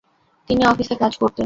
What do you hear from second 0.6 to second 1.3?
অফিসে কাজ